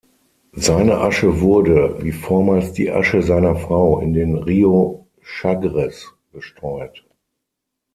Seine 0.55 0.97
Asche 0.97 1.41
wurde, 1.41 1.99
wie 2.01 2.11
vormals 2.11 2.73
die 2.73 2.89
Asche 2.89 3.21
seiner 3.21 3.55
Frau, 3.55 3.99
in 3.99 4.13
den 4.13 4.35
Río 4.35 5.05
Chagres 5.21 6.15
gestreut. 6.33 7.07